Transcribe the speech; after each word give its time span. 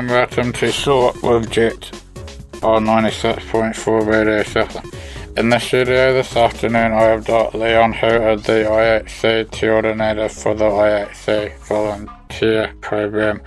And 0.00 0.08
welcome 0.08 0.52
to 0.54 0.72
Short 0.72 1.22
with 1.22 1.50
Jet 1.50 1.92
on 2.62 2.86
96.4 2.86 4.06
Radio 4.06 4.42
Southland. 4.42 4.90
In 5.36 5.50
the 5.50 5.58
studio 5.58 6.14
this 6.14 6.34
afternoon 6.34 6.92
I 6.92 7.02
have 7.02 7.26
Dot 7.26 7.54
Leon 7.54 7.92
is 7.92 8.42
the 8.44 8.64
IHC 8.64 9.52
coordinator 9.52 10.30
for 10.30 10.54
the 10.54 10.64
IHC 10.64 11.54
volunteer 11.68 12.72
program 12.80 13.42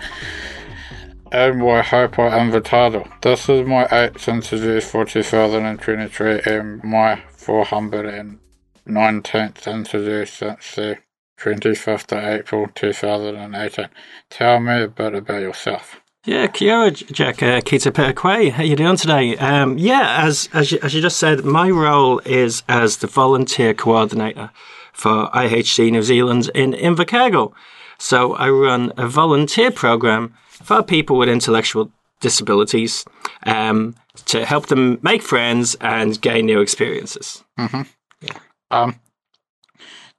and 1.32 1.60
Waihōpai 1.60 2.12
Invercargill. 2.12 3.10
This 3.22 3.50
is 3.50 3.66
my 3.66 3.86
8th 3.86 4.28
interview 4.28 4.80
for 4.80 5.06
2023 5.06 6.42
and 6.46 6.84
my 6.84 7.24
419th 7.36 9.68
interview 9.68 10.26
since 10.28 10.76
the 10.76 11.00
25th 11.40 12.12
of 12.16 12.24
April 12.24 12.68
2018. 12.76 13.90
Tell 14.30 14.60
me 14.60 14.84
a 14.84 14.88
bit 14.88 15.16
about 15.16 15.42
yourself. 15.42 16.03
Yeah, 16.26 16.48
kia 16.48 16.78
ora, 16.78 16.92
Jack. 16.92 17.44
Uh, 17.44 17.60
Kei 17.60 17.80
te 17.80 17.92
pēhea. 17.92 18.52
How 18.52 18.64
you 18.64 18.78
doing 18.78 18.96
today? 18.96 19.36
Um, 19.38 19.78
yeah, 19.78 20.24
as 20.26 20.48
as 20.54 20.72
you, 20.72 20.80
as 20.82 20.94
you 20.94 21.02
just 21.02 21.18
said, 21.18 21.44
my 21.44 21.70
role 21.70 22.22
is 22.24 22.64
as 22.70 22.98
the 22.98 23.08
volunteer 23.08 23.74
coordinator 23.74 24.50
for 24.94 25.30
IHC 25.32 25.92
New 25.92 26.02
Zealand 26.02 26.50
in 26.56 26.72
Invercargill. 26.72 27.52
So 27.98 28.36
I 28.36 28.50
run 28.50 28.94
a 28.96 29.06
volunteer 29.06 29.70
program 29.70 30.34
for 30.48 30.82
people 30.82 31.18
with 31.18 31.28
intellectual 31.28 31.92
disabilities 32.22 33.04
um, 33.46 33.94
to 34.28 34.46
help 34.46 34.68
them 34.68 35.00
make 35.02 35.24
friends 35.24 35.76
and 35.82 36.22
gain 36.22 36.46
new 36.46 36.62
experiences. 36.62 37.44
Mm-hmm. 37.60 37.82
Yeah. 38.22 38.40
Um, 38.72 39.00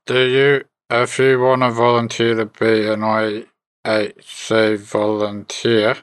do 0.05 0.21
you 0.21 0.65
if 0.91 1.19
you 1.19 1.41
want 1.41 1.63
to 1.63 1.71
volunteer 1.71 2.35
to 2.35 2.45
be 2.45 2.89
an 2.89 3.03
IHC 3.85 4.79
volunteer, 4.79 5.97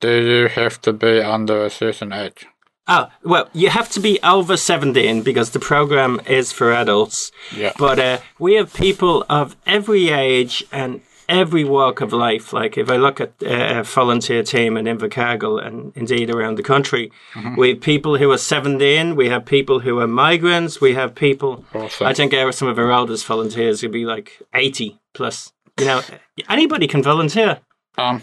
do 0.00 0.22
you 0.22 0.48
have 0.48 0.80
to 0.82 0.92
be 0.92 1.20
under 1.20 1.64
a 1.64 1.70
certain 1.70 2.12
age? 2.12 2.46
Oh, 2.88 3.08
well, 3.22 3.48
you 3.52 3.70
have 3.70 3.88
to 3.90 4.00
be 4.00 4.18
over 4.24 4.56
17 4.56 5.22
because 5.22 5.50
the 5.50 5.60
program 5.60 6.20
is 6.26 6.50
for 6.50 6.72
adults. 6.72 7.30
Yeah. 7.54 7.72
But 7.78 7.98
uh, 7.98 8.18
we 8.38 8.54
have 8.54 8.74
people 8.74 9.24
of 9.28 9.56
every 9.64 10.08
age 10.08 10.64
and 10.72 11.00
every 11.30 11.62
walk 11.62 12.00
of 12.00 12.12
life. 12.12 12.52
Like 12.52 12.76
if 12.76 12.90
I 12.90 12.96
look 12.96 13.20
at 13.20 13.34
uh, 13.42 13.78
a 13.78 13.82
volunteer 13.84 14.42
team 14.42 14.76
in 14.76 14.86
Invercargill 14.86 15.64
and 15.64 15.92
indeed 15.94 16.30
around 16.30 16.56
the 16.56 16.64
country, 16.64 17.12
mm-hmm. 17.34 17.54
we 17.54 17.68
have 17.70 17.80
people 17.80 18.18
who 18.18 18.30
are 18.32 18.38
17, 18.38 19.14
we 19.14 19.28
have 19.28 19.46
people 19.46 19.80
who 19.80 20.00
are 20.00 20.08
migrants, 20.08 20.80
we 20.80 20.94
have 20.94 21.14
people, 21.14 21.64
awesome. 21.72 22.06
I 22.08 22.12
think 22.12 22.34
some 22.52 22.66
of 22.66 22.78
our 22.78 22.90
oldest 22.90 23.24
volunteers 23.24 23.82
would 23.82 23.92
be 23.92 24.04
like 24.04 24.42
80 24.52 24.98
plus. 25.14 25.52
You 25.80 25.86
know, 25.86 26.02
anybody 26.48 26.86
can 26.86 27.02
volunteer. 27.02 27.60
Um, 27.96 28.22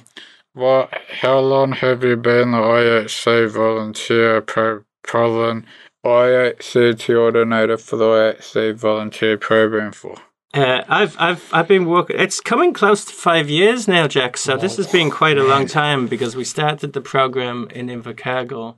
well, 0.54 0.90
how 1.22 1.40
long 1.40 1.72
have 1.74 2.04
you 2.04 2.16
been 2.16 2.52
the 2.52 2.58
IHC 2.58 3.50
volunteer 3.50 4.42
pro- 4.42 4.84
program, 5.04 5.66
IHC 6.06 7.00
coordinator 7.00 7.78
for 7.78 7.96
the 7.98 8.06
IHC 8.06 8.76
volunteer 8.76 9.38
program 9.38 9.92
for? 9.92 10.16
Uh, 10.54 10.84
I've 10.88 11.16
I've 11.20 11.50
I've 11.52 11.68
been 11.68 11.86
working. 11.86 12.20
It's 12.20 12.40
coming 12.40 12.74
close 12.74 13.06
to 13.06 13.14
five 13.14 13.50
years 13.50 13.88
now, 13.88 14.08
Jack. 14.08 14.38
So 14.38 14.56
this 14.56 14.78
has 14.78 14.88
been 14.88 15.10
quite 15.10 15.38
a 15.38 15.44
long 15.44 15.68
time 15.68 16.08
because 16.08 16.36
we 16.36 16.44
started 16.44 16.94
the 16.94 17.02
program 17.02 17.68
in 17.72 17.88
Invercargill. 17.88 18.78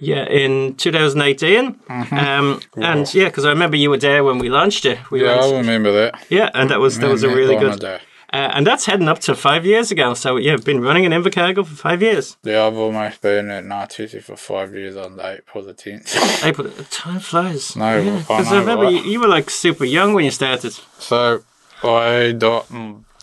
Yeah, 0.00 0.24
in 0.24 0.74
2018, 0.74 1.74
mm-hmm. 1.74 2.14
um, 2.14 2.60
and 2.76 3.14
yeah, 3.14 3.26
because 3.26 3.44
I 3.44 3.50
remember 3.50 3.76
you 3.76 3.90
were 3.90 3.98
there 3.98 4.24
when 4.24 4.38
we 4.38 4.48
launched 4.48 4.84
it. 4.86 4.98
We 5.10 5.22
yeah, 5.22 5.36
I 5.36 5.52
remember 5.52 5.92
that. 5.92 6.26
Yeah, 6.28 6.50
and 6.52 6.68
that 6.70 6.80
was 6.80 6.98
that 6.98 7.08
was 7.08 7.22
a 7.22 7.28
really 7.28 7.56
good. 7.56 8.00
Uh, 8.34 8.50
and 8.52 8.66
that's 8.66 8.84
heading 8.86 9.06
up 9.06 9.20
to 9.20 9.32
five 9.32 9.64
years 9.64 9.92
ago. 9.92 10.12
So, 10.12 10.38
yeah, 10.38 10.54
I've 10.54 10.64
been 10.64 10.80
running 10.80 11.04
in 11.04 11.12
Invercargill 11.12 11.64
for 11.64 11.76
five 11.76 12.02
years. 12.02 12.36
Yeah, 12.42 12.66
I've 12.66 12.76
almost 12.76 13.20
been 13.20 13.48
at 13.48 13.62
Ngātiti 13.62 14.20
for 14.20 14.34
five 14.34 14.74
years 14.74 14.96
on 14.96 15.20
April 15.22 15.62
the 15.62 15.72
10th. 15.72 16.44
April, 16.44 16.68
time 16.90 17.20
flies. 17.20 17.76
No, 17.76 18.02
because 18.02 18.46
yeah, 18.46 18.54
I, 18.54 18.56
I, 18.56 18.58
remember 18.58 18.90
you, 18.90 19.02
you, 19.02 19.20
were 19.20 19.28
like 19.28 19.50
super 19.50 19.84
young 19.84 20.14
when 20.14 20.24
you 20.24 20.32
started. 20.32 20.72
So, 20.98 21.44
I 21.84 22.32
got 22.32 22.68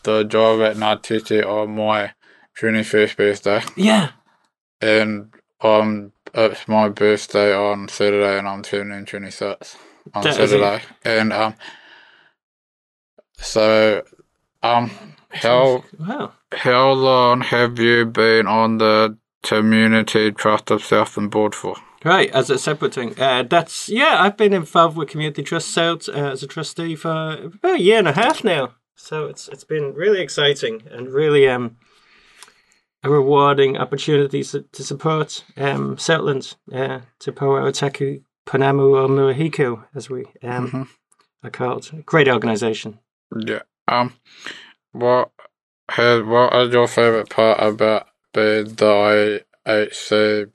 the 0.03 0.24
job 0.24 0.62
at 0.62 0.78
Ngātiti 0.78 1.46
on 1.46 1.76
my 1.76 2.14
21st 2.58 3.18
birthday. 3.18 3.62
Yeah. 3.76 4.12
And 4.80 5.34
um, 5.59 6.14
it's 6.34 6.68
my 6.68 6.90
birthday 6.90 7.53
on 7.56 7.88
Saturday, 7.88 8.38
and 8.38 8.47
I'm 8.47 8.64
turning 8.64 9.06
26 9.06 9.78
on 10.14 10.24
that 10.24 10.36
Saturday. 10.36 10.81
And 11.03 11.34
um, 11.34 11.56
so 13.38 14.03
um, 14.64 14.91
how 15.30 15.84
wow. 16.00 16.34
how 16.52 16.91
long 16.91 17.41
have 17.41 17.80
you 17.80 18.06
been 18.06 18.47
on 18.47 18.78
the 18.78 19.18
Community 19.44 20.31
Trust 20.31 20.72
of 20.72 20.84
Southland 20.84 21.31
board 21.31 21.56
for? 21.56 21.75
Right, 22.03 22.31
as 22.31 22.50
a 22.50 22.58
separate 22.58 22.96
thing. 22.96 23.20
Uh, 23.20 23.44
that's 23.44 23.88
yeah. 23.88 24.18
I've 24.20 24.38
been 24.38 24.53
involved 24.53 24.97
with 24.97 25.09
Community 25.09 25.44
Trust 25.44 25.70
South 25.70 26.09
uh, 26.09 26.31
as 26.31 26.44
a 26.44 26.47
trustee 26.47 26.96
for 26.96 27.34
about 27.34 27.75
a 27.75 27.81
year 27.81 28.00
and 28.00 28.08
a 28.08 28.14
half 28.14 28.44
now. 28.44 28.74
So 28.96 29.28
it's 29.28 29.47
it's 29.47 29.64
been 29.64 29.94
really 29.94 30.22
exciting 30.22 30.84
and 30.91 31.09
really 31.09 31.47
um 31.47 31.78
rewarding 33.10 33.78
opportunity 33.78 34.44
to, 34.44 34.62
to 34.72 34.84
support 34.84 35.44
um 35.58 35.98
Southland 35.98 36.56
uh, 36.74 37.00
Te 37.20 37.32
Pouaotaki 37.32 38.24
Pounamu 38.48 38.98
o 38.98 39.08
Murihiku 39.08 39.84
as 39.96 40.10
we 40.10 40.26
um 40.44 40.68
mm-hmm. 40.68 40.84
are 41.44 41.50
called. 41.50 41.92
Great 42.06 42.28
organisation. 42.28 43.00
Yeah. 43.36 43.62
Um, 43.88 44.14
what 44.92 45.32
has 45.90 46.24
what 46.24 46.54
is 46.56 46.74
your 46.74 46.88
favorite 46.88 47.30
part 47.30 47.60
about 47.62 48.08
being 48.34 48.66
the 48.76 49.44
IHC 49.68 50.52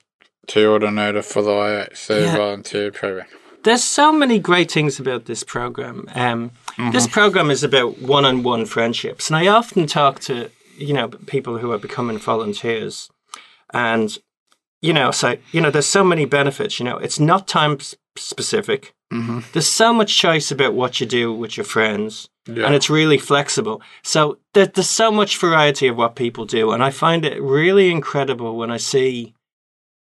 coordinator 0.47 1.21
for 1.21 1.41
the 1.41 1.51
IHC 1.51 2.21
yeah. 2.21 2.35
volunteer 2.35 2.91
program? 2.91 3.27
There's 3.63 3.83
so 3.83 4.13
many 4.13 4.39
great 4.39 4.71
things 4.71 4.99
about 4.99 5.25
this 5.25 5.43
program. 5.43 6.05
Um, 6.15 6.51
mm-hmm. 6.77 6.91
This 6.91 7.05
program 7.07 7.51
is 7.51 7.63
about 7.63 7.99
one-on-one 8.01 8.65
friendships, 8.65 9.29
and 9.29 9.35
I 9.35 9.47
often 9.47 9.87
talk 9.87 10.19
to 10.21 10.49
you 10.77 10.93
know 10.93 11.07
people 11.07 11.57
who 11.57 11.71
are 11.71 11.77
becoming 11.77 12.17
volunteers, 12.17 13.09
and 13.73 14.17
you 14.81 14.93
know, 14.93 15.11
so 15.11 15.37
you 15.51 15.61
know, 15.61 15.71
there's 15.71 15.87
so 15.87 16.03
many 16.03 16.25
benefits. 16.25 16.79
You 16.79 16.85
know, 16.85 16.97
it's 16.97 17.19
not 17.19 17.47
time 17.47 17.79
specific. 18.15 18.93
Mm-hmm. 19.11 19.39
There's 19.53 19.67
so 19.67 19.93
much 19.93 20.17
choice 20.17 20.51
about 20.51 20.73
what 20.73 20.99
you 20.99 21.05
do 21.05 21.33
with 21.33 21.57
your 21.57 21.63
friends, 21.63 22.29
yeah. 22.45 22.65
and 22.65 22.75
it's 22.75 22.89
really 22.89 23.17
flexible. 23.17 23.81
So 24.03 24.37
there, 24.53 24.65
there's 24.65 24.89
so 24.89 25.11
much 25.11 25.37
variety 25.37 25.87
of 25.87 25.97
what 25.97 26.15
people 26.15 26.45
do, 26.45 26.71
and 26.71 26.83
I 26.83 26.91
find 26.91 27.25
it 27.25 27.41
really 27.41 27.89
incredible 27.89 28.57
when 28.57 28.69
I 28.69 28.77
see, 28.77 29.33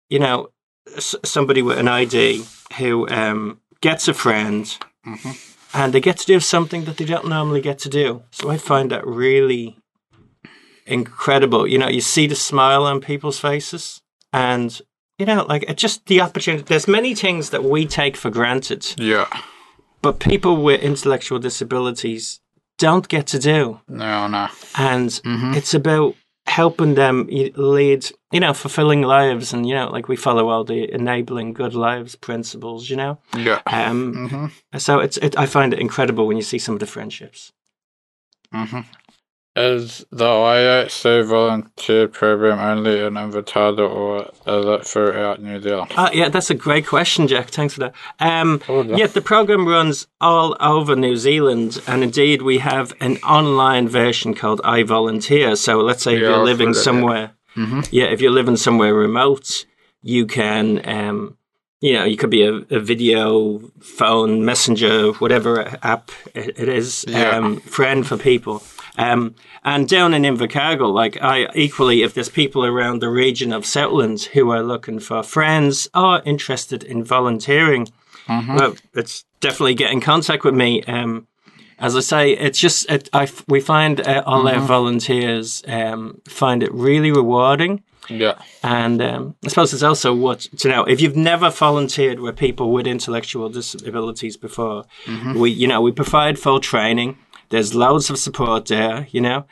you 0.08 0.18
know, 0.18 0.48
s- 0.96 1.14
somebody 1.24 1.62
with 1.62 1.78
an 1.78 1.88
ID 1.88 2.44
who 2.78 3.08
um, 3.08 3.60
gets 3.80 4.08
a 4.08 4.14
friend, 4.14 4.64
mm-hmm. 5.06 5.32
and 5.74 5.92
they 5.92 6.00
get 6.00 6.16
to 6.18 6.26
do 6.26 6.40
something 6.40 6.84
that 6.84 6.96
they 6.96 7.04
don't 7.04 7.28
normally 7.28 7.60
get 7.60 7.78
to 7.80 7.90
do. 7.90 8.22
So 8.30 8.50
I 8.50 8.56
find 8.56 8.90
that 8.90 9.06
really 9.06 9.76
incredible. 10.88 11.66
You 11.66 11.78
know, 11.78 11.88
you 11.88 12.00
see 12.00 12.26
the 12.26 12.34
smile 12.34 12.84
on 12.84 13.00
people's 13.00 13.38
faces, 13.38 14.02
and 14.32 14.80
you 15.18 15.26
know, 15.26 15.44
like 15.48 15.76
just 15.76 16.06
the 16.06 16.20
opportunity. 16.20 16.64
There's 16.64 16.88
many 16.88 17.14
things 17.14 17.50
that 17.50 17.64
we 17.64 17.86
take 17.86 18.16
for 18.16 18.30
granted. 18.30 18.94
Yeah. 18.98 19.26
But 20.00 20.20
people 20.20 20.62
with 20.62 20.80
intellectual 20.82 21.38
disabilities 21.38 22.40
don't 22.78 23.08
get 23.08 23.26
to 23.28 23.38
do. 23.38 23.80
No, 23.88 24.28
no. 24.28 24.48
And 24.76 25.10
mm-hmm. 25.10 25.54
it's 25.54 25.74
about 25.74 26.14
helping 26.46 26.94
them 26.94 27.26
lead, 27.56 28.10
you 28.32 28.40
know, 28.40 28.54
fulfilling 28.54 29.02
lives, 29.02 29.52
and 29.52 29.68
you 29.68 29.74
know, 29.74 29.90
like 29.90 30.08
we 30.08 30.16
follow 30.16 30.48
all 30.48 30.64
the 30.64 30.90
enabling 30.92 31.52
good 31.52 31.74
lives 31.74 32.16
principles, 32.16 32.88
you 32.88 32.96
know. 32.96 33.18
Yeah. 33.36 33.60
Um. 33.66 34.14
Mm-hmm. 34.14 34.78
So 34.78 35.00
it's 35.00 35.16
it, 35.18 35.36
I 35.36 35.46
find 35.46 35.72
it 35.72 35.80
incredible 35.80 36.26
when 36.26 36.36
you 36.36 36.42
see 36.42 36.58
some 36.58 36.74
of 36.74 36.80
the 36.80 36.86
friendships. 36.86 37.52
Mm-hmm. 38.54 38.80
Is 39.58 40.06
the 40.12 40.24
IHC 40.24 41.26
volunteer 41.26 42.06
program 42.06 42.58
only 42.60 43.00
in 43.00 43.14
Invercargill 43.14 43.90
or 43.90 44.22
is 44.46 44.66
it 44.80 44.86
throughout 44.86 45.42
New 45.42 45.60
Zealand? 45.60 45.92
Uh, 45.96 46.10
yeah, 46.12 46.28
that's 46.28 46.50
a 46.50 46.54
great 46.54 46.86
question, 46.86 47.26
Jack. 47.26 47.48
Thanks 47.48 47.74
for 47.74 47.80
that. 47.80 47.94
Um, 48.20 48.60
Oh, 48.68 48.82
yeah. 48.84 48.96
yeah, 48.98 49.06
the 49.08 49.20
program 49.20 49.66
runs 49.66 50.06
all 50.20 50.56
over 50.60 50.94
New 50.94 51.16
Zealand, 51.16 51.82
and 51.88 52.04
indeed 52.04 52.42
we 52.42 52.58
have 52.58 52.92
an 53.00 53.16
online 53.18 53.88
version 53.88 54.32
called 54.32 54.60
I 54.62 54.84
Volunteer. 54.84 55.56
So 55.56 55.80
let's 55.80 56.04
say 56.04 56.14
if 56.14 56.20
you're 56.20 56.38
living 56.44 56.68
heard 56.68 56.76
of 56.76 56.80
it. 56.80 56.84
somewhere, 56.84 57.30
yeah, 57.90 58.04
if 58.04 58.20
you're 58.20 58.30
living 58.30 58.56
somewhere 58.56 58.94
remote, 58.94 59.64
you 60.02 60.26
can, 60.26 60.88
um, 60.88 61.36
you 61.80 61.94
know, 61.94 62.04
you 62.04 62.16
could 62.16 62.30
be 62.30 62.44
a, 62.44 62.54
a 62.70 62.78
video, 62.78 63.58
phone, 63.80 64.44
messenger, 64.44 65.10
whatever 65.14 65.76
app 65.82 66.10
it 66.34 66.56
it 66.58 66.68
is, 66.68 67.04
Yeah. 67.08 67.30
um, 67.36 67.58
friend 67.60 68.06
for 68.06 68.16
people. 68.16 68.62
Um, 68.98 69.36
and 69.64 69.88
down 69.88 70.12
in 70.12 70.22
Invercargill, 70.22 70.92
like 70.92 71.22
I 71.22 71.48
equally, 71.54 72.02
if 72.02 72.14
there's 72.14 72.28
people 72.28 72.64
around 72.64 73.00
the 73.00 73.08
region 73.08 73.52
of 73.52 73.64
Southland 73.64 74.22
who 74.22 74.50
are 74.50 74.62
looking 74.62 74.98
for 74.98 75.22
friends 75.22 75.88
or 75.94 76.20
interested 76.24 76.82
in 76.82 77.04
volunteering, 77.04 77.88
well, 78.28 78.74
it's 78.94 79.24
definitely 79.40 79.74
get 79.74 79.92
in 79.92 80.00
contact 80.00 80.44
with 80.44 80.54
me. 80.54 80.82
Um, 80.82 81.26
as 81.78 81.96
I 81.96 82.00
say, 82.00 82.32
it's 82.32 82.58
just 82.58 82.90
it, 82.90 83.08
I 83.12 83.28
we 83.46 83.60
find 83.60 84.00
uh, 84.00 84.22
all 84.26 84.48
our 84.48 84.60
volunteers 84.60 85.62
um, 85.68 86.20
find 86.28 86.62
it 86.62 86.72
really 86.72 87.12
rewarding. 87.12 87.84
Yeah. 88.08 88.40
And 88.62 89.02
um, 89.02 89.36
I 89.44 89.48
suppose 89.48 89.72
it's 89.74 89.82
also 89.82 90.14
what 90.14 90.40
to 90.58 90.68
know 90.68 90.84
if 90.84 91.00
you've 91.00 91.16
never 91.16 91.50
volunteered 91.50 92.20
with 92.20 92.36
people 92.36 92.72
with 92.72 92.86
intellectual 92.86 93.48
disabilities 93.48 94.36
before, 94.36 94.86
we 95.36 95.50
you 95.50 95.68
know 95.68 95.80
we 95.80 95.92
provide 95.92 96.38
full 96.38 96.60
training. 96.60 97.16
There's 97.50 97.74
loads 97.74 98.10
of 98.10 98.18
support 98.18 98.66
there, 98.66 99.06
you 99.10 99.20
know, 99.20 99.46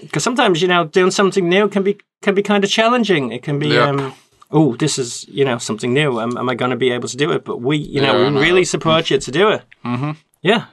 because 0.00 0.22
sometimes 0.22 0.62
you 0.62 0.68
know 0.68 0.84
doing 0.84 1.10
something 1.10 1.48
new 1.48 1.68
can 1.68 1.82
be 1.82 1.98
can 2.22 2.34
be 2.34 2.42
kind 2.42 2.64
of 2.64 2.70
challenging. 2.70 3.32
It 3.32 3.42
can 3.42 3.58
be. 3.58 3.78
Um, 3.78 4.14
Oh, 4.48 4.76
this 4.76 4.96
is 4.96 5.26
you 5.28 5.44
know 5.44 5.58
something 5.58 5.92
new. 5.92 6.20
Am, 6.20 6.38
am 6.38 6.48
I 6.48 6.54
going 6.54 6.70
to 6.70 6.76
be 6.76 6.90
able 6.92 7.08
to 7.08 7.16
do 7.16 7.32
it? 7.32 7.44
But 7.44 7.60
we, 7.60 7.78
you 7.78 8.00
know, 8.00 8.16
Yeah, 8.16 8.30
we 8.30 8.40
really 8.40 8.64
support 8.64 9.10
you 9.10 9.18
to 9.18 9.30
do 9.32 9.48
it. 9.48 9.62
Mm-hmm. 9.84 10.12
Yeah, 10.40 10.66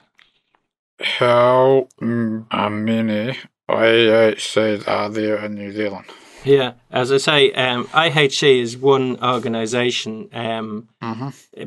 How 2.51 2.69
many 2.69 3.37
IHCs 3.69 4.87
are 4.87 5.09
there 5.09 5.37
in 5.37 5.55
New 5.55 5.71
Zealand? 5.71 6.05
Yeah, 6.45 6.73
as 6.91 7.11
I 7.11 7.17
say, 7.17 7.51
um, 7.53 7.85
IHC 7.87 8.59
is 8.61 8.77
one 8.77 9.21
organisation 9.23 10.29
um, 10.33 10.89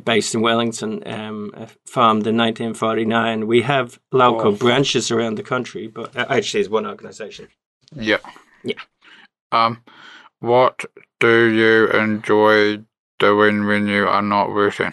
based 0.05 0.35
in 0.35 0.43
Wellington, 0.43 1.03
um, 1.07 1.53
uh, 1.57 1.67
formed 1.87 2.27
in 2.27 2.37
1949. 2.37 3.47
We 3.47 3.63
have 3.63 3.99
local 4.13 4.53
branches 4.53 5.11
around 5.11 5.37
the 5.37 5.43
country, 5.43 5.87
but 5.87 6.13
IHC 6.13 6.61
is 6.61 6.69
one 6.69 6.87
organisation. 6.87 7.49
Yeah. 7.95 8.19
Yeah. 8.65 8.81
Um, 9.53 9.83
what 10.41 10.85
do 11.21 11.47
you 11.47 11.89
enjoy 11.89 12.83
doing 13.19 13.67
when 13.67 13.87
you 13.89 14.07
are 14.07 14.23
not 14.23 14.51
working? 14.53 14.93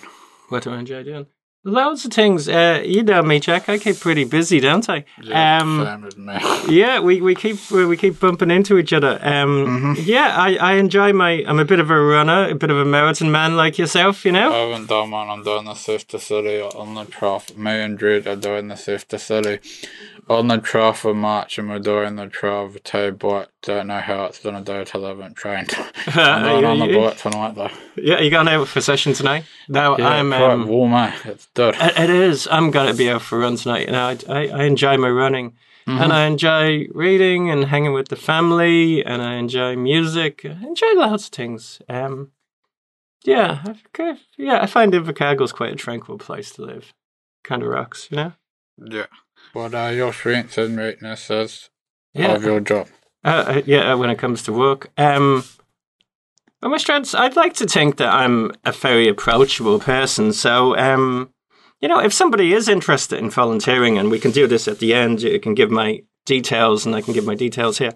What 0.49 0.63
do 0.63 0.71
I 0.71 0.79
enjoy 0.79 1.03
doing? 1.03 1.27
Loads 1.65 2.03
of 2.03 2.11
things. 2.11 2.49
Uh, 2.49 2.83
you 2.85 3.03
know 3.03 3.21
me, 3.21 3.39
Jack. 3.39 3.69
I 3.69 3.77
keep 3.77 3.97
pretty 3.97 4.25
busy, 4.25 4.59
don't 4.59 4.85
I? 4.89 5.05
um, 5.31 5.81
same 6.13 6.29
as 6.29 6.69
yeah, 6.69 6.99
we, 6.99 7.21
we 7.21 7.35
keep 7.35 7.71
we 7.71 7.95
keep 7.95 8.19
bumping 8.19 8.51
into 8.51 8.77
each 8.77 8.91
other. 8.91 9.17
Um, 9.21 9.95
Yeah, 9.97 10.35
I, 10.37 10.55
I 10.57 10.73
enjoy 10.73 11.13
my. 11.13 11.41
I'm 11.47 11.59
a 11.59 11.65
bit 11.65 11.79
of 11.79 11.89
a 11.89 11.97
runner, 11.97 12.49
a 12.49 12.55
bit 12.55 12.69
of 12.69 12.77
a 12.77 12.83
marathon 12.83 13.31
man 13.31 13.55
like 13.55 13.77
yourself. 13.77 14.25
You 14.25 14.33
know. 14.33 14.51
I 14.51 14.57
haven't 14.57 14.87
done 14.87 15.11
one. 15.11 15.29
I'm 15.29 15.43
doing 15.43 15.63
the 15.63 15.75
Sister 15.75 16.19
City 16.19 16.59
on 16.59 16.95
the 16.95 17.05
trough. 17.05 17.55
Me 17.55 17.79
and 17.79 17.97
Dread 17.97 18.27
are 18.27 18.35
doing 18.35 18.67
the 18.67 18.75
Sister 18.75 19.17
City 19.17 19.59
on 20.29 20.49
the 20.49 20.57
trough 20.57 21.05
of 21.05 21.15
March, 21.15 21.57
and 21.57 21.69
we're 21.69 21.79
doing 21.79 22.17
the 22.17 22.27
trough 22.27 22.75
too, 22.83 23.13
but 23.13 23.52
don't 23.63 23.87
know 23.87 23.99
how 23.99 24.25
it's 24.25 24.39
gonna 24.39 24.61
do 24.61 24.83
till 24.85 25.05
I 25.05 25.09
haven't 25.09 25.35
trained. 25.35 25.71
I'm 26.07 26.43
going 26.43 26.65
on 26.65 26.79
the 26.79 26.95
bike 26.97 27.17
tonight 27.17 27.55
though. 27.55 27.69
Yeah, 27.95 28.19
you 28.19 28.29
going 28.29 28.47
out 28.47 28.67
for 28.67 28.81
session 28.81 29.13
tonight? 29.13 29.45
No, 29.67 29.97
Yeah, 29.97 30.07
I'm. 30.07 30.29
quite 30.29 30.41
Um, 30.41 30.67
warm, 30.67 30.93
eh? 30.93 31.13
It's 31.25 31.47
good. 31.53 31.75
it 31.79 31.97
it 31.97 32.09
is. 32.09 32.47
I'm 32.51 32.71
going 32.71 32.91
to 32.91 32.97
be 32.97 33.09
out 33.09 33.21
for 33.21 33.37
a 33.37 33.41
run 33.41 33.55
tonight. 33.55 33.87
You 33.87 33.93
know, 33.93 34.07
I, 34.07 34.17
I, 34.29 34.47
I 34.47 34.63
enjoy 34.65 34.97
my 34.97 35.09
running, 35.09 35.53
and 35.87 36.11
I 36.13 36.25
enjoy 36.25 36.87
reading 36.93 37.49
and 37.49 37.65
hanging 37.65 37.93
with 37.93 38.09
the 38.09 38.15
family, 38.15 39.03
and 39.05 39.21
I 39.21 39.35
enjoy 39.35 39.75
music. 39.75 40.41
I 40.45 40.49
enjoy 40.65 40.93
lots 40.95 41.25
of 41.27 41.31
things. 41.33 41.81
Um, 41.89 42.31
yeah, 43.25 43.63
I've, 43.65 43.83
yeah, 44.37 44.61
I 44.61 44.65
find 44.65 44.91
Invercargill's 44.93 45.53
quite 45.53 45.71
a 45.71 45.77
tranquil 45.77 46.17
place 46.17 46.51
to 46.53 46.61
live. 46.63 46.93
Kind 47.43 47.63
of 47.63 47.69
rocks, 47.69 48.07
you 48.11 48.17
know. 48.17 48.33
Yeah. 48.77 49.05
What 49.53 49.73
are 49.75 49.93
your 49.93 50.11
strengths 50.13 50.57
and 50.57 50.77
weaknesses 50.77 51.69
Yeah, 52.13 52.33
of 52.35 52.43
your 52.43 52.59
job? 52.59 52.87
Uh, 53.23 53.43
uh, 53.47 53.61
yeah, 53.65 53.93
when 53.93 54.09
it 54.09 54.17
comes 54.17 54.43
to 54.43 54.53
work. 54.53 54.91
Um, 54.97 55.43
well, 56.61 56.71
my 56.71 56.77
strengths, 56.77 57.13
I'd 57.13 57.35
like 57.35 57.53
to 57.55 57.65
think 57.65 57.97
that 57.97 58.13
I'm 58.13 58.51
a 58.65 58.71
very 58.71 59.07
approachable 59.07 59.79
person. 59.79 60.33
So, 60.33 60.77
um, 60.77 61.29
you 61.81 61.87
know, 61.87 61.99
if 61.99 62.13
somebody 62.13 62.53
is 62.53 62.69
interested 62.69 63.19
in 63.19 63.29
volunteering, 63.29 63.97
and 63.97 64.09
we 64.09 64.19
can 64.19 64.31
do 64.31 64.47
this 64.47 64.67
at 64.67 64.79
the 64.79 64.93
end, 64.93 65.21
you 65.21 65.39
can 65.39 65.53
give 65.53 65.71
my 65.71 66.03
details 66.25 66.85
and 66.85 66.95
I 66.95 67.01
can 67.01 67.13
give 67.13 67.25
my 67.25 67.35
details 67.35 67.77
here. 67.77 67.91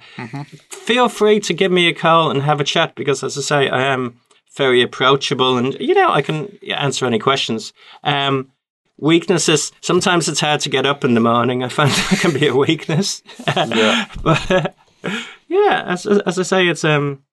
Feel 0.70 1.10
free 1.10 1.40
to 1.42 1.54
give 1.54 1.72
me 1.72 1.88
a 1.88 1.94
call 1.94 2.30
and 2.30 2.42
have 2.42 2.60
a 2.60 2.66
chat 2.66 2.96
because, 2.96 3.24
as 3.24 3.38
I 3.38 3.42
say, 3.42 3.70
I 3.70 3.84
am 3.84 4.20
very 4.56 4.82
approachable 4.82 5.58
and, 5.58 5.76
you 5.80 5.94
know, 5.94 6.12
I 6.12 6.22
can 6.22 6.58
answer 6.76 7.06
any 7.06 7.20
questions. 7.20 7.74
Um, 8.04 8.52
weaknesses, 8.98 9.72
sometimes 9.82 10.28
it's 10.28 10.40
hard 10.40 10.62
to 10.62 10.70
get 10.70 10.86
up 10.86 11.06
in 11.06 11.14
the 11.14 11.20
morning. 11.22 11.64
I 11.64 11.70
find 11.70 11.92
that 12.10 12.20
can 12.20 12.34
be 12.34 12.48
a 12.48 12.56
weakness. 12.56 13.22
Yeah. 13.56 14.08
but 14.24 14.76
yeah, 15.48 15.84
as, 15.86 16.06
as 16.06 16.40
I 16.40 16.44
say, 16.44 16.68
it's 16.68 16.84
um 16.84 17.24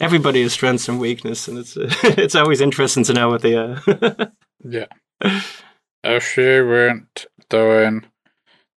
everybody 0.00 0.42
has 0.42 0.52
strengths 0.52 0.88
and 0.88 1.00
weakness, 1.00 1.48
and 1.48 1.58
it's 1.58 1.76
it's 1.78 2.34
always 2.34 2.60
interesting 2.60 3.04
to 3.04 3.12
know 3.12 3.28
what 3.28 3.42
they 3.42 3.56
are. 3.56 3.82
Yeah. 4.66 4.86
if 6.02 6.38
you 6.38 6.64
weren't 6.64 7.26
doing 7.50 8.06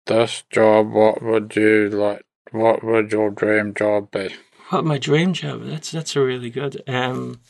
this 0.07 0.43
job, 0.51 0.91
what 0.91 1.23
would 1.23 1.55
you 1.55 1.89
like? 1.91 2.25
What 2.51 2.83
would 2.83 3.13
your 3.13 3.31
dream 3.31 3.73
job 3.73 4.11
be? 4.11 4.35
what 4.71 4.85
my 4.85 4.99
dream 4.99 5.33
job? 5.33 5.65
That's 5.65 5.91
that's 5.91 6.17
a 6.17 6.21
really 6.21 6.51
good. 6.51 6.83
Um, 6.89 7.41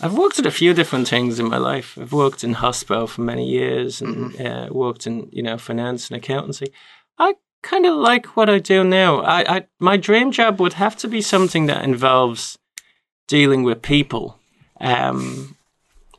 I've 0.00 0.16
worked 0.16 0.38
at 0.38 0.46
a 0.46 0.50
few 0.50 0.74
different 0.74 1.08
things 1.08 1.38
in 1.38 1.48
my 1.48 1.58
life. 1.58 1.96
I've 2.00 2.12
worked 2.12 2.42
in 2.42 2.54
hospital 2.54 3.06
for 3.06 3.20
many 3.20 3.46
years, 3.48 4.00
and 4.00 4.40
uh, 4.40 4.68
worked 4.70 5.06
in 5.06 5.28
you 5.30 5.42
know 5.42 5.58
finance 5.58 6.08
and 6.08 6.16
accountancy. 6.16 6.72
I 7.18 7.34
kind 7.62 7.86
of 7.86 7.94
like 7.96 8.36
what 8.36 8.50
I 8.50 8.58
do 8.58 8.84
now. 8.84 9.20
I, 9.20 9.56
I 9.56 9.66
my 9.78 9.96
dream 9.96 10.32
job 10.32 10.60
would 10.60 10.74
have 10.74 10.96
to 10.96 11.08
be 11.08 11.20
something 11.20 11.66
that 11.66 11.84
involves 11.84 12.58
dealing 13.28 13.62
with 13.62 13.82
people. 13.82 14.38
Um, 14.80 15.56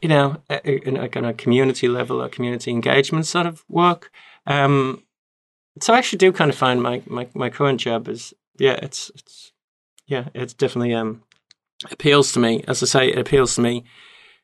you 0.01 0.09
know, 0.09 0.41
in 0.65 0.95
like 0.95 1.15
on 1.15 1.23
a 1.23 1.33
community 1.33 1.87
level 1.87 2.21
or 2.21 2.27
community 2.27 2.71
engagement 2.71 3.25
sort 3.25 3.45
of 3.45 3.63
work. 3.69 4.11
Um, 4.45 5.03
so 5.79 5.93
I 5.93 5.97
actually 5.97 6.17
do 6.17 6.33
kind 6.33 6.51
of 6.51 6.57
find 6.57 6.81
my, 6.81 7.01
my, 7.05 7.27
my 7.33 7.49
current 7.49 7.79
job 7.79 8.07
is 8.09 8.33
yeah, 8.57 8.79
it's 8.81 9.11
it's 9.15 9.51
yeah, 10.05 10.27
it's 10.33 10.53
definitely 10.53 10.93
um 10.93 11.23
appeals 11.89 12.31
to 12.33 12.39
me. 12.39 12.63
As 12.67 12.83
I 12.83 12.85
say, 12.85 13.07
it 13.09 13.17
appeals 13.17 13.55
to 13.55 13.61
me 13.61 13.83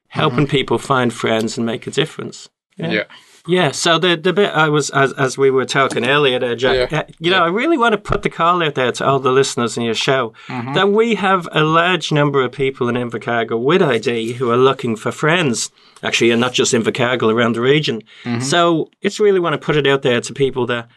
helping 0.08 0.48
people 0.48 0.78
find 0.78 1.14
friends 1.14 1.58
and 1.58 1.66
make 1.66 1.86
a 1.88 1.92
difference. 1.92 2.50
Yeah. 2.80 2.92
Yeah. 2.92 3.04
Yeah, 3.48 3.72
so 3.72 3.98
the 3.98 4.16
the 4.16 4.34
bit 4.34 4.52
I 4.54 4.70
was 4.70 4.90
as 4.92 5.12
as 5.14 5.36
we 5.38 5.50
were 5.50 5.66
talking 5.66 6.06
earlier 6.06 6.38
there, 6.40 6.56
Jack. 6.56 6.92
Yeah. 6.92 7.00
uh, 7.00 7.04
you 7.20 7.32
know, 7.32 7.44
I 7.44 7.48
really 7.48 7.78
want 7.80 7.94
to 7.94 7.98
put 7.98 8.22
the 8.22 8.30
call 8.30 8.62
out 8.62 8.76
there 8.76 8.92
to 8.92 9.06
all 9.08 9.18
the 9.20 9.32
listeners 9.32 9.76
in 9.78 9.84
your 9.84 9.96
show 9.96 10.34
Mm-hmm. 10.48 10.74
that 10.74 10.92
we 10.92 11.16
have 11.16 11.48
a 11.52 11.64
large 11.64 12.12
number 12.12 12.44
of 12.44 12.52
people 12.52 12.90
in 12.90 12.96
Invercargill 12.96 13.64
with 13.64 13.82
ID 13.82 14.34
who 14.34 14.52
are 14.52 14.58
looking 14.58 14.96
for 14.96 15.12
friends. 15.12 15.72
Actually, 16.04 16.30
and 16.32 16.42
not 16.42 16.54
just 16.54 16.74
Invercargill 16.74 17.34
around 17.34 17.54
the 17.56 17.62
region. 17.62 18.04
Mm-hmm. 18.24 18.42
So 18.42 18.90
it's 19.02 19.20
really 19.20 19.40
want 19.40 19.54
to 19.54 19.66
put 19.66 19.78
it 19.78 19.88
out 19.88 20.02
there 20.04 20.22
to 20.22 20.34
people 20.34 20.66
that 20.68 20.88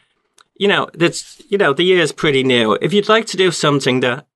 you 0.58 0.68
know 0.68 0.88
that's 0.94 1.40
you 1.48 1.56
know 1.56 1.72
the 1.72 1.84
year 1.84 2.00
is 2.02 2.12
pretty 2.12 2.42
new. 2.42 2.76
If 2.82 2.92
you'd 2.92 3.08
like 3.08 3.26
to 3.28 3.36
do 3.38 3.50
something 3.50 4.00
that 4.00 4.26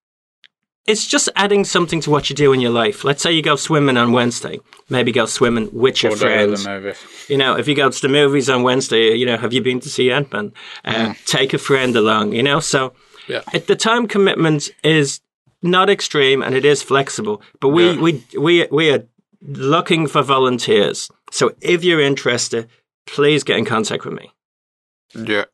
it's 0.86 1.06
just 1.06 1.28
adding 1.34 1.64
something 1.64 2.00
to 2.02 2.10
what 2.10 2.30
you 2.30 2.36
do 2.36 2.52
in 2.52 2.60
your 2.60 2.70
life. 2.70 3.02
Let's 3.04 3.22
say 3.22 3.32
you 3.32 3.42
go 3.42 3.56
swimming 3.56 3.96
on 3.96 4.12
Wednesday. 4.12 4.60
Maybe 4.88 5.10
go 5.12 5.26
swimming 5.26 5.68
with 5.72 6.02
your 6.02 6.12
Or 6.12 6.16
friends. 6.16 6.64
You 7.28 7.36
know, 7.36 7.56
if 7.56 7.66
you 7.66 7.74
go 7.74 7.90
to 7.90 8.00
the 8.02 8.08
movies 8.08 8.48
on 8.48 8.62
Wednesday, 8.62 9.14
you 9.14 9.26
know, 9.26 9.36
have 9.36 9.52
you 9.52 9.60
been 9.62 9.80
to 9.80 9.88
see 9.88 10.10
Ant 10.12 10.32
Man? 10.32 10.52
Uh, 10.84 11.14
Take 11.24 11.52
a 11.54 11.58
friend 11.58 11.96
along, 11.96 12.32
you 12.32 12.42
know. 12.42 12.60
So 12.60 12.92
Yeah. 13.26 13.42
it, 13.52 13.66
the 13.66 13.74
time 13.76 14.06
commitment 14.06 14.70
is 14.84 15.20
not 15.62 15.90
extreme 15.90 16.40
and 16.42 16.54
it 16.54 16.64
is 16.64 16.82
flexible, 16.82 17.42
but 17.60 17.70
we, 17.70 17.90
Yeah. 17.90 18.00
we, 18.00 18.24
we, 18.38 18.68
we 18.70 18.90
are 18.90 19.04
looking 19.42 20.06
for 20.06 20.22
volunteers. 20.22 21.10
So 21.32 21.52
if 21.60 21.82
you're 21.82 22.00
interested, 22.00 22.68
please 23.06 23.42
get 23.42 23.56
in 23.58 23.64
contact 23.64 24.04
with 24.04 24.14
me. 24.14 24.30
Yeah. 25.14 25.44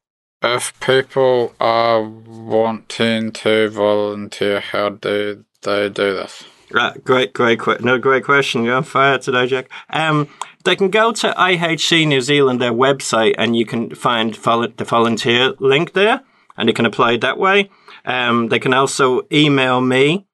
If 0.43 0.79
people 0.81 1.55
are 1.61 2.03
wanting 2.03 3.31
to 3.33 3.69
volunteer, 3.69 4.61
how 4.61 4.89
do 4.91 5.45
they 5.63 5.89
do 5.89 6.15
this? 6.15 6.45
Right, 6.73 7.05
great, 7.05 7.33
great, 7.33 7.61
no, 7.83 7.99
great 7.99 8.25
question. 8.25 8.65
You're 8.65 8.77
on 8.77 8.85
fire 8.85 9.19
today, 9.19 9.47
Jack. 9.47 9.71
Um, 9.91 10.29
they 10.65 10.75
can 10.75 10.89
go 10.91 11.13
to 11.13 11.33
IHC 11.33 12.07
New 12.09 12.21
Zealand, 12.21 12.61
their 12.61 12.73
website, 12.73 13.35
and 13.37 13.55
you 13.55 13.67
can 13.67 13.95
find 13.95 14.35
the 14.35 14.87
volunteer 14.89 15.53
link 15.59 15.93
there. 15.93 16.23
and 16.57 16.69
they 16.69 16.73
can 16.73 16.87
apply 16.87 17.17
that 17.19 17.39
way. 17.39 17.71
Um, 18.05 18.49
they 18.49 18.59
can 18.59 18.75
also 18.75 19.23
email 19.33 19.81
me, 19.81 20.27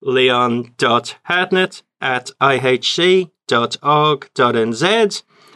leon.hartnett 0.00 1.82
at 2.00 2.30
ihc.org.nz. 2.40 3.30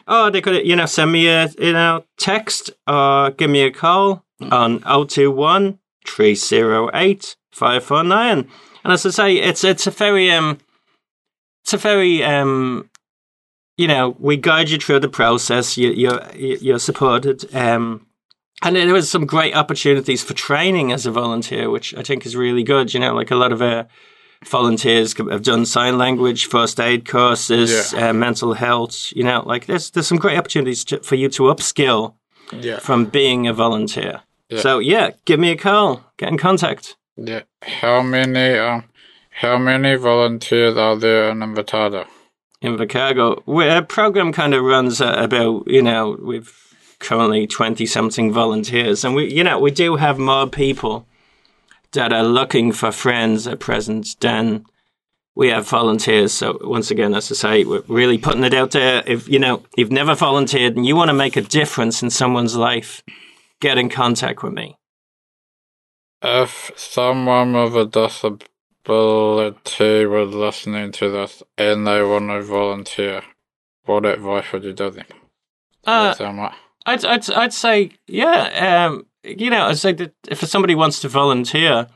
Or 0.07 0.31
they 0.31 0.41
could, 0.41 0.67
you 0.67 0.77
know, 0.77 0.87
send 0.87 1.13
me 1.13 1.29
a 1.29 1.49
you 1.59 1.73
know 1.73 2.05
text 2.19 2.71
or 2.87 3.31
give 3.31 3.51
me 3.51 3.63
a 3.63 3.71
call 3.71 4.25
on 4.41 4.81
021 4.81 5.79
308 6.07 7.37
549. 7.53 8.49
And 8.85 8.93
as 8.93 9.07
I 9.07 9.11
say, 9.11 9.37
it's 9.37 9.65
it's 9.65 9.87
a 9.87 9.91
very 9.91 10.31
um 10.31 10.59
it's 11.63 11.73
a 11.73 11.79
very 11.79 12.23
um 12.23 12.91
you 13.77 13.89
know 13.89 14.17
we 14.19 14.37
guide 14.37 14.71
you 14.71 14.79
through 14.79 15.01
the 15.01 15.09
process. 15.09 15.77
You 15.77 15.91
you're 15.93 16.21
you're 16.35 16.79
supported. 16.79 17.55
Um, 17.55 18.07
and 18.63 18.77
there 18.77 18.95
was 18.95 19.11
some 19.11 19.27
great 19.27 19.55
opportunities 19.55 20.23
for 20.23 20.33
training 20.33 20.93
as 20.93 21.07
a 21.07 21.11
volunteer, 21.11 21.69
which 21.69 21.95
I 21.95 22.03
think 22.03 22.25
is 22.25 22.37
really 22.37 22.63
good. 22.63 22.95
You 22.95 23.01
know, 23.01 23.15
like 23.15 23.31
a 23.31 23.37
lot 23.37 23.53
of 23.53 23.61
uh, 23.61 23.85
volunteers 24.47 25.15
have 25.17 25.43
done 25.43 25.67
sign 25.67 25.99
language, 25.99 26.47
first 26.47 26.79
aid 26.81 27.09
courses, 27.09 27.93
Yeah. 27.93 28.11
uh, 28.11 28.13
mental 28.13 28.55
health. 28.55 29.13
You 29.17 29.25
know, 29.25 29.43
like 29.47 29.67
there's 29.67 29.91
there's 29.91 30.07
some 30.07 30.19
great 30.19 30.39
opportunities 30.39 30.85
to, 30.87 30.99
for 31.01 31.15
you 31.17 31.29
to 31.31 31.45
upskill 31.45 32.15
Yeah. 32.53 32.79
from 32.79 33.07
being 33.07 33.47
a 33.47 33.53
volunteer. 33.53 34.21
Yeah. 34.51 34.61
So 34.61 34.79
yeah, 34.79 35.11
give 35.25 35.41
me 35.41 35.51
a 35.51 35.57
call, 35.57 36.01
get 36.19 36.29
in 36.29 36.39
contact. 36.39 36.97
Yeah. 37.17 37.43
How 37.63 38.03
many 38.03 38.59
um 38.59 38.85
how 39.31 39.59
many 39.59 39.97
volunteers 39.97 40.77
are 40.77 40.97
there 40.97 41.31
in 41.31 41.39
Invercargill? 41.41 42.07
in 42.61 42.79
Chicago. 42.79 43.43
We- 43.47 43.69
Our 43.69 43.83
program 43.83 44.33
kind 44.33 44.55
of 44.55 44.63
runs 44.65 45.01
about, 45.01 45.65
you 45.67 45.83
know, 45.83 46.17
we've 46.23 46.51
currently 46.99 47.47
20 47.47 47.85
something 47.85 48.33
volunteers. 48.33 49.05
And 49.05 49.15
we, 49.15 49.31
you 49.31 49.45
know, 49.45 49.59
we 49.59 49.71
do 49.71 49.97
have 49.97 50.19
more 50.19 50.47
people 50.47 51.07
that 51.95 52.13
are 52.13 52.25
looking 52.25 52.71
for 52.71 52.93
friends 52.93 53.47
at 53.47 53.61
present 53.61 54.17
then 54.21 54.65
we 55.35 55.49
have 55.49 55.69
volunteers. 55.69 56.33
So 56.33 56.59
once 56.63 56.91
again, 56.91 57.15
as 57.15 57.31
I 57.31 57.35
say, 57.35 57.65
we're 57.65 57.83
really 57.89 58.19
putting 58.19 58.45
it 58.45 58.55
out 58.55 58.71
there. 58.71 59.03
If, 59.07 59.29
you 59.29 59.39
know, 59.39 59.65
you've 59.77 59.93
never 59.93 60.15
volunteered 60.15 60.77
and 60.77 60.87
you 60.87 60.97
want 60.97 61.09
to 61.09 61.15
make 61.15 61.37
a 61.37 61.43
difference 61.43 62.03
in 62.03 62.11
someone's 62.11 62.57
life, 62.57 63.03
get 63.61 63.79
in 63.79 63.89
contact 63.89 64.43
with 64.43 64.53
me. 64.53 64.79
If 66.23 66.71
someone 66.77 67.53
with 67.53 67.77
a 67.77 67.87
disability 67.87 68.47
was 70.07 70.35
listening 70.35 70.93
to 70.93 71.11
this 71.11 71.43
and 71.59 71.87
they 71.87 72.03
want 72.03 72.29
to 72.31 72.41
volunteer, 72.43 73.23
what 73.85 74.07
advice 74.07 74.53
would 74.53 74.65
you 74.65 74.73
give 74.73 74.95
them? 74.95 75.07
Uh, 75.85 76.15
I'd, 76.87 77.05
I'd, 77.05 77.31
I'd 77.31 77.53
say, 77.53 77.91
yeah. 78.07 78.87
Um, 78.87 79.07
you 79.25 79.51
know, 79.51 79.67
I'd 79.67 79.79
say 79.79 79.93
that 79.93 80.15
if 80.29 80.41
somebody 80.41 80.75
wants 80.75 81.01
to 81.01 81.09
volunteer, 81.09 81.87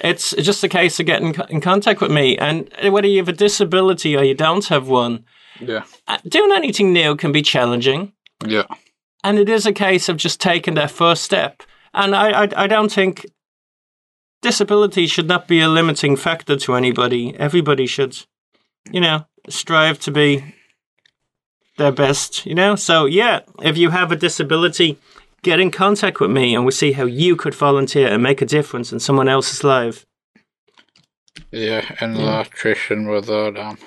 it's 0.00 0.34
just 0.36 0.64
a 0.64 0.68
case 0.68 1.00
of 1.00 1.06
getting 1.06 1.34
in 1.48 1.60
contact 1.60 2.00
with 2.00 2.10
me. 2.10 2.36
And 2.38 2.70
whether 2.90 3.08
you 3.08 3.18
have 3.18 3.28
a 3.28 3.32
disability 3.32 4.16
or 4.16 4.22
you 4.22 4.34
don't 4.34 4.66
have 4.66 4.88
one, 4.88 5.24
yeah. 5.60 5.84
uh, 6.06 6.18
doing 6.28 6.52
anything 6.52 6.92
new 6.92 7.16
can 7.16 7.32
be 7.32 7.42
challenging. 7.42 8.12
Yeah. 8.46 8.66
And 9.24 9.38
it 9.38 9.48
is 9.48 9.66
a 9.66 9.72
case 9.72 10.08
of 10.08 10.16
just 10.16 10.40
taking 10.40 10.74
that 10.74 10.90
first 10.90 11.22
step. 11.22 11.62
And 11.94 12.14
I, 12.14 12.44
I, 12.44 12.48
I 12.56 12.66
don't 12.66 12.90
think 12.90 13.26
disability 14.40 15.06
should 15.06 15.28
not 15.28 15.46
be 15.46 15.60
a 15.60 15.68
limiting 15.68 16.16
factor 16.16 16.56
to 16.56 16.74
anybody. 16.74 17.36
Everybody 17.38 17.86
should, 17.86 18.16
you 18.90 19.00
know, 19.00 19.26
strive 19.48 20.00
to 20.00 20.10
be 20.10 20.54
their 21.76 21.92
best, 21.92 22.44
you 22.46 22.54
know? 22.54 22.74
So, 22.74 23.06
yeah, 23.06 23.40
if 23.62 23.78
you 23.78 23.90
have 23.90 24.12
a 24.12 24.16
disability, 24.16 24.98
get 25.42 25.60
in 25.60 25.70
contact 25.70 26.20
with 26.20 26.30
me 26.30 26.54
and 26.54 26.64
we'll 26.64 26.72
see 26.72 26.92
how 26.92 27.04
you 27.04 27.36
could 27.36 27.54
volunteer 27.54 28.08
and 28.08 28.22
make 28.22 28.40
a 28.42 28.46
difference 28.46 28.92
in 28.92 29.00
someone 29.00 29.28
else's 29.28 29.64
life. 29.64 30.06
Yeah, 31.50 31.84
and 32.00 32.14
the 32.16 32.22
last 32.22 32.52
question 32.60 33.06
was 33.08 33.26
that 33.26 33.56
um 33.58 33.78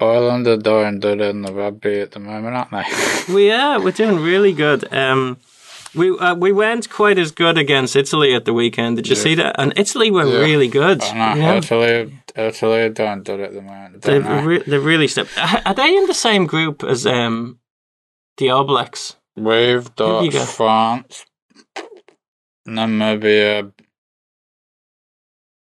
Ireland 0.00 0.46
are 0.48 0.56
doing 0.56 0.98
good 0.98 1.20
in 1.20 1.42
the 1.42 1.52
rugby 1.52 2.00
at 2.00 2.10
the 2.12 2.18
moment, 2.20 2.56
aren't 2.56 2.70
they? 2.72 2.84
We 3.34 3.52
are, 3.52 3.80
we're 3.80 3.92
doing 3.92 4.18
really 4.18 4.52
good. 4.52 4.92
Um, 4.92 5.36
we 5.94 6.10
uh, 6.18 6.34
we 6.34 6.50
weren't 6.52 6.88
quite 6.90 7.18
as 7.18 7.30
good 7.30 7.56
against 7.58 7.94
Italy 7.94 8.34
at 8.34 8.44
the 8.44 8.52
weekend. 8.54 8.96
Did 8.96 9.08
you 9.08 9.14
Yeah. 9.16 9.22
see 9.22 9.34
that? 9.36 9.54
And 9.58 9.72
Italy 9.76 10.10
were 10.10 10.24
Yeah. 10.26 10.40
really 10.40 10.68
good. 10.68 11.02
I 11.02 11.12
know, 11.34 11.40
Yeah. 11.40 11.54
Italy, 11.58 12.18
Italy 12.34 12.80
are 12.80 12.88
doing 12.88 13.22
good 13.22 13.40
at 13.40 13.52
the 13.52 13.62
moment. 13.62 14.02
They've, 14.02 14.24
Don't 14.24 14.36
they? 14.38 14.46
re- 14.46 14.62
they've 14.66 14.84
really 14.84 15.06
stepped. 15.08 15.36
Are 15.38 15.62
are 15.66 15.74
they 15.74 15.94
in 15.96 16.06
the 16.06 16.14
same 16.28 16.46
group 16.46 16.82
as 16.82 17.06
um, 17.06 17.58
the 18.38 18.50
All 18.50 18.64
Blacks? 18.64 19.16
You 19.36 20.30
go. 20.30 20.44
France, 20.44 21.24
Namibia, 22.68 23.72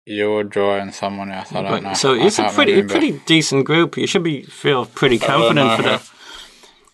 Uruguay, 0.06 0.80
and 0.80 0.94
someone 0.94 1.32
else. 1.32 1.52
I 1.54 1.62
don't 1.64 1.84
know. 1.84 1.94
So 1.94 2.14
I 2.14 2.26
it's 2.28 2.38
a 2.40 2.50
pretty 2.50 2.74
remember. 2.74 2.94
pretty 2.94 3.12
decent 3.26 3.66
group. 3.66 3.98
You 3.98 4.08
should 4.08 4.24
be 4.24 4.44
feel 4.44 4.86
pretty 4.86 5.18
confident 5.20 5.76
for 5.78 5.82
that. 5.84 6.12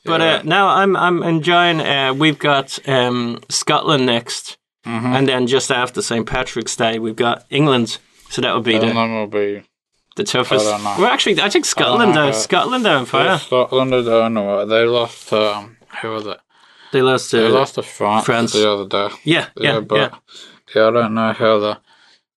But 0.04 0.20
Yeah. 0.22 0.38
uh, 0.38 0.42
now 0.44 0.68
I'm 0.70 0.96
I'm 0.98 1.22
enjoying. 1.22 1.80
Uh, 1.80 2.16
we've 2.16 2.40
got 2.40 2.80
um, 2.90 3.40
Scotland 3.50 4.08
next, 4.08 4.58
Mhm. 4.84 5.16
and 5.16 5.28
then 5.28 5.46
just 5.46 5.70
after 5.72 6.02
St 6.02 6.26
Patrick's 6.26 6.76
Day, 6.76 6.98
we've 6.98 7.16
got 7.16 7.46
England. 7.52 8.00
So 8.32 8.42
that 8.42 8.56
would 8.56 8.64
be 8.64 8.80
the, 8.80 8.88
will 8.96 9.28
be. 9.28 9.62
the 10.16 10.24
toughest. 10.24 10.66
I. 10.66 10.98
Well, 11.00 11.06
actually, 11.06 11.40
I 11.40 11.50
think 11.50 11.66
Scotland. 11.66 12.16
know, 12.16 12.24
Are, 12.24 12.30
uh, 12.30 12.34
Scotland 12.34 12.88
are 12.88 12.98
on 12.98 13.06
fire. 13.06 13.38
Scotland, 13.38 13.94
I 13.94 14.02
don't 14.02 14.34
know. 14.34 14.66
They 14.66 14.86
lost 14.86 15.32
um, 15.34 15.78
who 16.02 16.10
was 16.10 16.26
it? 16.26 16.40
They 16.92 17.02
lost 17.02 17.32
to 17.32 17.38
They 17.38 17.48
lost 17.48 17.76
to 17.76 17.84
France, 17.84 18.26
France. 18.26 18.54
the 18.54 18.70
other 18.70 18.88
day. 18.88 19.16
Yeah, 19.24 19.48
yeah, 19.58 19.80
but 19.80 19.96
yeah. 19.96 20.10
yeah, 20.76 20.88
I 20.88 20.92
don't 20.92 21.14
know 21.14 21.34
how 21.34 21.60
the. 21.60 21.80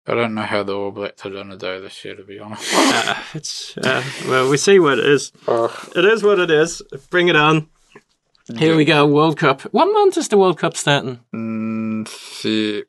I 0.06 0.12
don't 0.14 0.34
know 0.34 0.42
how 0.42 0.62
the 0.62 0.74
All 0.76 0.90
Blacks 0.90 1.24
are 1.24 1.30
going 1.30 1.48
to 1.48 1.56
do 1.56 1.80
this 1.80 2.04
year, 2.04 2.14
to 2.14 2.24
be 2.24 2.38
honest. 2.38 2.70
Uh, 2.74 3.14
it's 3.32 3.76
uh, 3.78 4.02
well, 4.28 4.50
we 4.50 4.58
see 4.58 4.78
what 4.78 4.98
it 4.98 5.06
is. 5.06 5.32
Oh, 5.48 5.74
It 5.96 6.04
is 6.04 6.22
what 6.22 6.38
it 6.38 6.50
is. 6.50 6.82
Bring 7.10 7.28
it 7.28 7.36
on. 7.36 7.68
Here 8.58 8.76
we 8.76 8.84
go. 8.84 9.06
World 9.06 9.38
Cup. 9.38 9.62
What 9.72 9.86
month 9.86 10.18
is 10.18 10.28
the 10.28 10.36
World 10.36 10.58
Cup 10.58 10.76
starting? 10.76 11.20
mm, 11.34 12.06
see, 12.06 12.84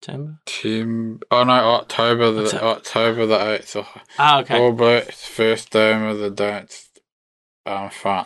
September. 0.00 0.38
team. 0.46 1.20
Oh 1.30 1.44
no, 1.44 1.52
October 1.52 2.30
the 2.32 2.44
Octo- 2.46 2.66
October 2.66 3.26
the 3.26 3.50
eighth. 3.52 3.76
Ah, 4.18 4.40
okay. 4.40 4.58
All 4.58 4.72
Blacks 4.72 5.26
first 5.26 5.70
game 5.70 6.02
of 6.04 6.18
the 6.18 6.30
day. 6.30 6.64
Um. 7.66 7.90
Oh, 8.04 8.24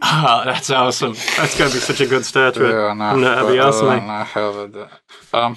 that's 0.44 0.70
awesome. 0.70 1.12
That's 1.36 1.58
going 1.58 1.70
to 1.70 1.76
be 1.76 1.80
such 1.80 2.00
a 2.00 2.06
good 2.06 2.24
start 2.24 2.54
to 2.54 2.64
it. 2.64 2.70
yeah, 2.70 2.86
I. 2.86 2.94
No, 2.94 3.20
that'd 3.20 3.52
be 3.52 3.58
awesome, 3.58 3.88
I 3.88 3.94
mate. 3.94 3.98
don't 4.00 4.08
know 4.08 4.24
how 4.24 4.52
they 4.52 4.72
do. 4.72 4.80
it. 4.82 5.34
Um, 5.34 5.52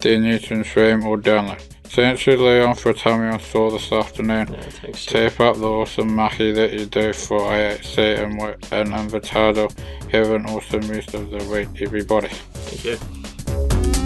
Then 0.00 0.22
Newton 0.22 0.48
can 0.48 0.64
stream 0.64 1.04
or 1.06 1.16
download. 1.16 1.60
Thanks 1.84 2.26
you, 2.26 2.36
Leon, 2.36 2.74
for 2.74 2.92
telling 2.92 3.20
me 3.22 3.28
on 3.28 3.38
tour 3.38 3.70
this 3.70 3.92
afternoon. 3.92 4.48
Yeah, 4.52 4.60
thanks. 4.62 5.06
Keep 5.06 5.38
up 5.40 5.56
the 5.56 5.68
awesome 5.68 6.14
mahi 6.14 6.50
that 6.52 6.72
you 6.72 6.86
do 6.86 7.12
for 7.12 7.38
IHC 7.40 8.22
and, 8.24 8.32
wi- 8.38 8.56
and 8.72 8.88
Invercargill. 8.90 9.70
Have 10.10 10.30
an 10.30 10.46
awesome 10.46 10.80
rest 10.90 11.14
of 11.14 11.30
the 11.30 11.44
week, 11.50 11.80
everybody. 11.82 12.28
Thank 12.28 12.84
you. 12.84 14.04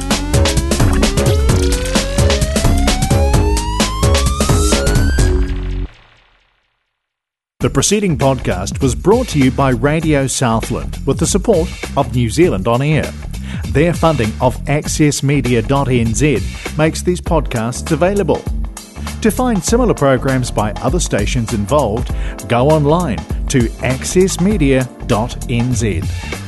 The 7.61 7.71
preceding 7.71 8.17
podcast 8.17 8.81
was 8.81 8.95
brought 8.95 9.29
to 9.29 9.39
you 9.39 9.51
by 9.51 9.71
Radio 9.71 10.27
Southland 10.29 10.99
with 11.07 11.19
the 11.19 11.27
support 11.27 11.69
of 11.97 12.15
New 12.15 12.31
Zealand 12.31 12.69
On 12.69 12.81
Air. 12.81 13.11
Their 13.69 13.95
funding 13.95 14.33
of 14.41 14.57
accessmedia.nz 14.65 16.79
makes 16.79 17.03
these 17.03 17.21
podcasts 17.21 17.93
available. 17.93 18.43
To 19.23 19.31
find 19.31 19.63
similar 19.63 19.95
programs 19.95 20.51
by 20.51 20.73
other 20.73 21.01
stations 21.01 21.53
involved, 21.53 22.13
go 22.49 22.69
online 22.69 23.19
to 23.49 23.61
accessmedia.nz. 23.83 26.48